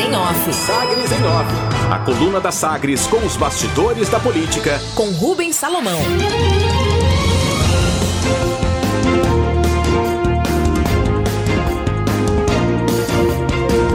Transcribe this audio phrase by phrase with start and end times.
[0.00, 0.52] em Off.
[0.52, 1.92] Sagres em Off.
[1.92, 4.80] A coluna da Sagres com os bastidores da política.
[4.94, 6.00] Com Rubens Salomão.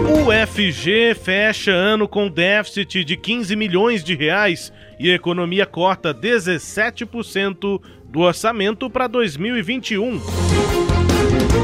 [0.07, 6.14] O FG fecha ano com déficit de 15 milhões de reais e a economia corta
[6.14, 10.84] 17% do orçamento para 2021.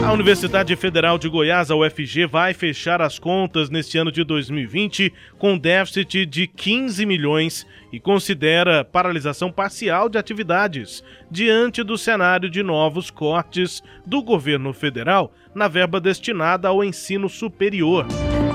[0.05, 5.13] A Universidade Federal de Goiás, a UFG, vai fechar as contas neste ano de 2020
[5.41, 12.61] com déficit de 15 milhões e considera paralisação parcial de atividades diante do cenário de
[12.61, 18.05] novos cortes do governo federal na verba destinada ao ensino superior.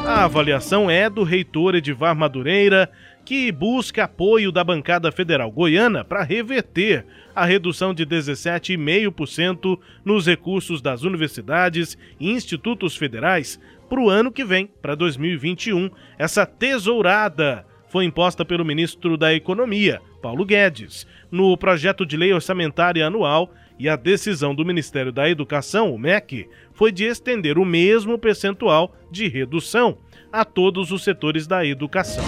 [0.07, 2.89] A avaliação é do reitor Edivar Madureira,
[3.25, 10.81] que busca apoio da bancada federal goiana para reverter a redução de 17,5% nos recursos
[10.81, 13.59] das universidades e institutos federais
[13.89, 15.91] para o ano que vem, para 2021.
[16.19, 23.07] Essa tesourada foi imposta pelo ministro da Economia, Paulo Guedes, no projeto de lei orçamentária
[23.07, 28.19] anual e a decisão do Ministério da Educação, o MEC, foi de estender o mesmo
[28.19, 29.99] percentual de redução
[30.37, 32.23] a todos os setores da educação.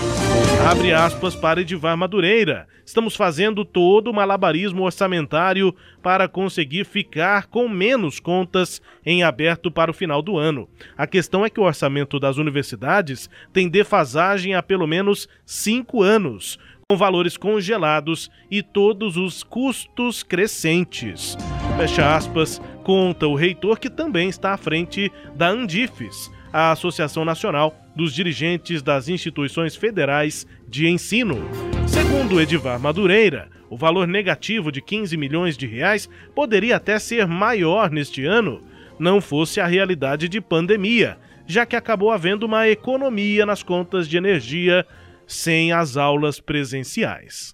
[0.67, 2.67] Abre aspas para Edivar Madureira.
[2.85, 9.91] Estamos fazendo todo o malabarismo orçamentário para conseguir ficar com menos contas em aberto para
[9.91, 10.67] o final do ano.
[10.97, 16.59] A questão é que o orçamento das universidades tem defasagem há pelo menos cinco anos
[16.91, 21.37] com valores congelados e todos os custos crescentes.
[21.77, 27.77] Fecha aspas, conta o reitor que também está à frente da Andifes, a Associação Nacional
[27.99, 31.37] dos Dirigentes das Instituições Federais de Ensino.
[31.85, 37.91] Segundo Edivar Madureira, o valor negativo de 15 milhões de reais poderia até ser maior
[37.91, 38.63] neste ano,
[39.01, 44.17] não fosse a realidade de pandemia, já que acabou havendo uma economia nas contas de
[44.17, 44.87] energia
[45.27, 47.53] sem as aulas presenciais.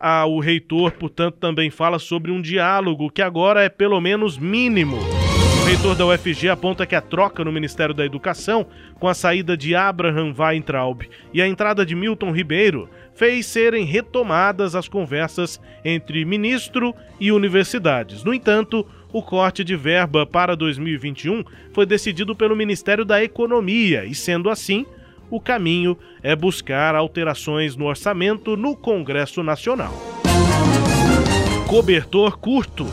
[0.00, 4.98] Ah, o reitor, portanto, também fala sobre um diálogo que agora é pelo menos mínimo
[5.64, 8.66] o reitor da UFG aponta que a troca no Ministério da Educação,
[9.00, 14.74] com a saída de Abraham Weintraub e a entrada de Milton Ribeiro, fez serem retomadas
[14.74, 18.22] as conversas entre ministro e universidades.
[18.22, 21.42] No entanto, o corte de verba para 2021
[21.72, 24.84] foi decidido pelo Ministério da Economia e, sendo assim,
[25.30, 30.13] o caminho é buscar alterações no orçamento no Congresso Nacional
[31.74, 32.86] cobertor curto.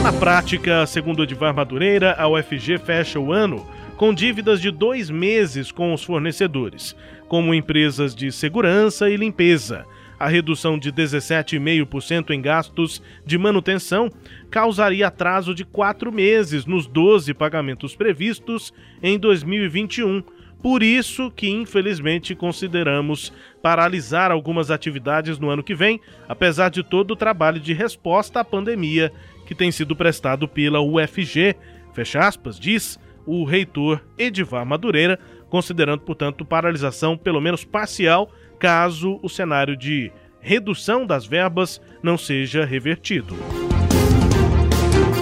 [0.00, 3.66] Na prática, segundo Edivar Madureira, a UFG fecha o ano
[3.96, 6.94] com dívidas de dois meses com os fornecedores,
[7.26, 9.84] como empresas de segurança e limpeza.
[10.20, 14.08] A redução de 17,5% em gastos de manutenção
[14.48, 18.72] causaria atraso de quatro meses nos 12 pagamentos previstos
[19.02, 20.22] em 2021
[20.62, 23.32] por isso que, infelizmente, consideramos
[23.62, 28.44] paralisar algumas atividades no ano que vem, apesar de todo o trabalho de resposta à
[28.44, 29.12] pandemia
[29.46, 31.56] que tem sido prestado pela UFG,
[31.94, 35.18] fecha aspas, diz o reitor Edivar Madureira,
[35.48, 42.64] considerando, portanto, paralisação pelo menos parcial, caso o cenário de redução das verbas não seja
[42.64, 43.57] revertido.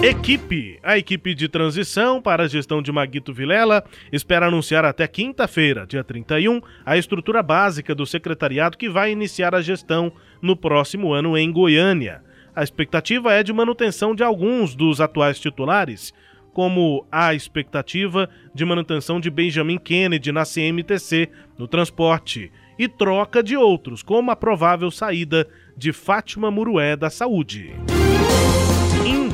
[0.03, 0.77] Equipe.
[0.83, 6.03] A equipe de transição para a gestão de Maguito Vilela espera anunciar até quinta-feira, dia
[6.03, 11.51] 31, a estrutura básica do secretariado que vai iniciar a gestão no próximo ano em
[11.51, 12.21] Goiânia.
[12.55, 16.13] A expectativa é de manutenção de alguns dos atuais titulares,
[16.53, 21.27] como a expectativa de manutenção de Benjamin Kennedy na CMTC,
[21.57, 27.73] no transporte, e troca de outros, como a provável saída de Fátima Murué da Saúde.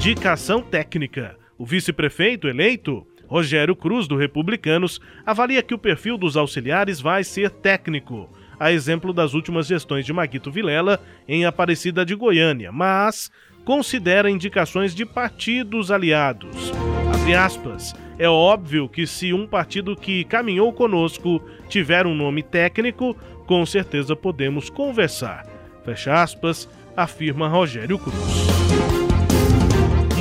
[0.04, 1.38] Indicação técnica.
[1.58, 7.50] O vice-prefeito eleito, Rogério Cruz, do Republicanos, avalia que o perfil dos auxiliares vai ser
[7.50, 13.32] técnico, a exemplo das últimas gestões de Maguito Vilela em Aparecida de Goiânia, mas
[13.64, 16.74] considera indicações de partidos aliados.
[17.16, 17.96] Abre aspas.
[18.20, 23.16] É óbvio que se um partido que caminhou conosco tiver um nome técnico,
[23.48, 25.48] com certeza podemos conversar.
[25.86, 28.53] Fecha aspas, afirma Rogério Cruz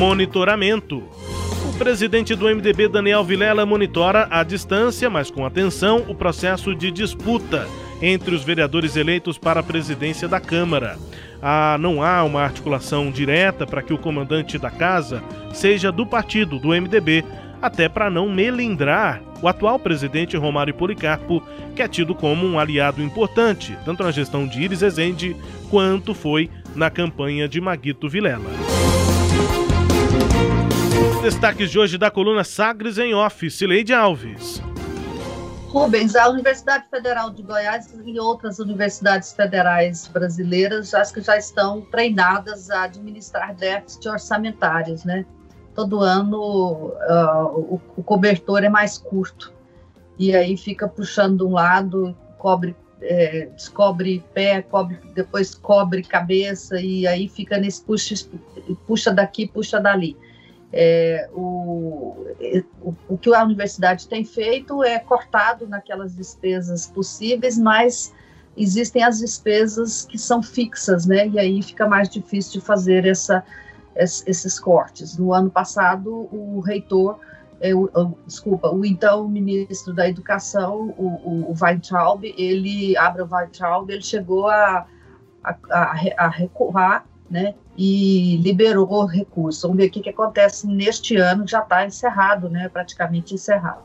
[0.03, 1.01] monitoramento.
[1.65, 6.91] O presidente do MDB, Daniel Vilela, monitora à distância, mas com atenção, o processo de
[6.91, 7.69] disputa
[8.03, 10.99] entre os vereadores eleitos para a presidência da Câmara.
[11.41, 15.23] Ah, não há uma articulação direta para que o comandante da casa
[15.53, 17.25] seja do partido, do MDB,
[17.63, 21.41] até para não melindrar o atual presidente Romário Policarpo,
[21.77, 25.37] que é tido como um aliado importante, tanto na gestão de Iris Ezende
[25.71, 28.51] quanto foi na campanha de Maguito Vilela.
[31.23, 34.63] Destaques de hoje da coluna Sagres em Off, Cileide Alves.
[35.73, 41.81] Rubens, a Universidade Federal de Goiás e outras universidades federais brasileiras acho que já estão
[41.81, 45.25] treinadas a administrar déficits orçamentários, né?
[45.75, 49.51] Todo ano uh, o, o, cobertor é mais curto
[50.19, 56.81] e aí fica puxando de um lado, cobre, é, descobre pé, cobre, depois cobre cabeça
[56.81, 58.15] e aí fica nesse puxa,
[58.87, 60.17] puxa daqui, puxa dali.
[60.73, 62.27] É, o,
[62.81, 68.15] o, o, que a universidade tem feito é cortado naquelas despesas possíveis, mas
[68.57, 71.29] existem as despesas que são fixas, né?
[71.29, 73.45] E aí fica mais difícil de fazer essa,
[73.95, 75.19] esses cortes.
[75.19, 77.19] No ano passado, o reitor,
[77.75, 84.03] o, o, desculpa, o então ministro da Educação, o, o Weintraub, ele, Abraham Weintraub, ele
[84.03, 84.87] chegou a,
[85.45, 89.63] a, a, a recuar né, e liberou recursos.
[89.63, 93.85] Vamos ver o que, que acontece neste ano, já está encerrado, né, praticamente encerrado.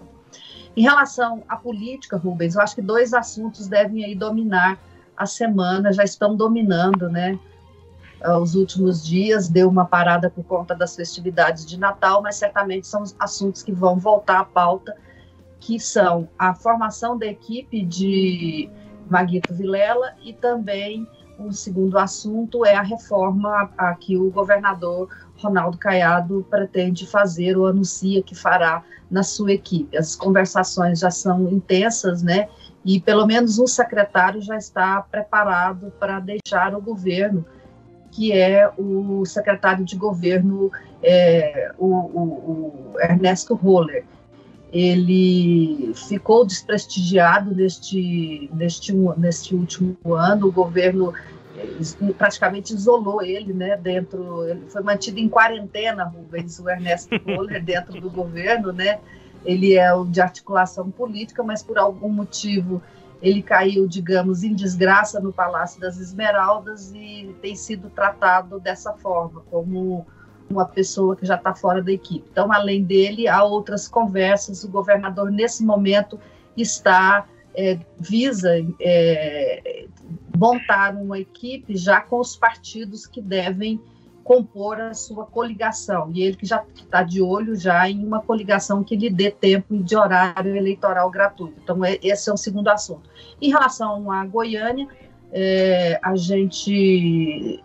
[0.76, 4.78] Em relação à política, Rubens, eu acho que dois assuntos devem aí dominar
[5.16, 7.40] a semana, já estão dominando, né,
[8.42, 13.04] os últimos dias, deu uma parada por conta das festividades de Natal, mas certamente são
[13.20, 14.96] assuntos que vão voltar à pauta,
[15.60, 18.70] que são a formação da equipe de
[19.10, 21.08] Maguito Vilela e também
[21.40, 27.68] o segundo assunto é a reforma a, que o governador Ronaldo Caiado pretende fazer ou
[27.68, 29.96] anuncia que fará na sua equipe.
[29.96, 32.50] As conversações já são intensas, né?
[32.84, 37.46] E pelo menos um secretário já está preparado para deixar o governo,
[38.18, 40.72] que é o secretário de governo,
[41.04, 44.04] é, o, o, o Ernesto Roller
[44.74, 51.14] ele ficou desprestigiado neste, neste, neste último ano, o governo
[51.56, 57.64] eh, praticamente isolou ele, né, dentro, ele foi mantido em quarentena, Rubens, o Ernesto Kohler,
[57.64, 59.00] dentro do governo, né,
[59.46, 62.82] ele é o de articulação política, mas por algum motivo
[63.22, 69.42] ele caiu, digamos, em desgraça no Palácio das Esmeraldas e tem sido tratado dessa forma,
[69.50, 70.06] como
[70.50, 72.28] uma pessoa que já está fora da equipe.
[72.32, 74.64] Então, além dele, há outras conversas.
[74.64, 76.20] O governador, nesse momento,
[76.56, 79.88] está é, visa é,
[80.38, 83.82] montar uma equipe já com os partidos que devem
[84.28, 86.12] compor a sua coligação.
[86.14, 89.82] E ele que já está de olho já em uma coligação que lhe dê tempo
[89.82, 91.56] de horário eleitoral gratuito.
[91.64, 93.10] Então, é, esse é o segundo assunto.
[93.42, 94.86] Em relação à Goiânia,
[95.32, 97.64] é, a gente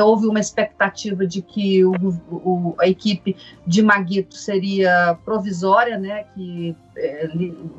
[0.00, 1.92] houve uma expectativa de que o,
[2.30, 3.36] o, a equipe
[3.66, 7.28] de Maguito seria provisória, né, que é,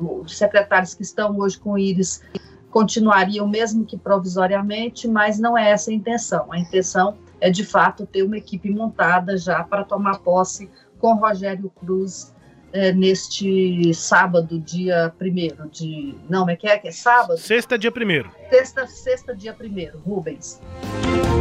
[0.00, 2.22] os secretários que estão hoje com o Íris
[2.70, 6.52] continuariam mesmo que provisoriamente, mas não é essa a intenção.
[6.52, 11.70] A intenção é de fato ter uma equipe montada já para tomar posse com Rogério
[11.80, 12.32] Cruz
[12.72, 16.14] é, neste sábado, dia primeiro de.
[16.28, 17.38] Não, é que é que é sábado?
[17.38, 18.30] Sexta, dia primeiro.
[18.48, 20.58] Sexta, sexta, dia primeiro, Rubens.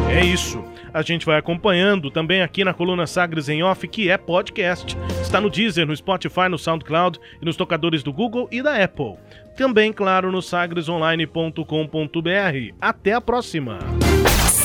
[0.10, 0.62] É isso.
[0.94, 4.98] A gente vai acompanhando também aqui na coluna Sagres em Off, que é podcast.
[5.22, 9.16] Está no Deezer, no Spotify, no SoundCloud e nos tocadores do Google e da Apple.
[9.56, 12.76] Também, claro, no sagresonline.com.br.
[12.82, 13.80] Até a próxima.